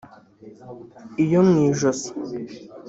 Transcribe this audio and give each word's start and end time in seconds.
iyo 1.23 1.39
mu 1.49 1.55
ijosi 1.69 2.09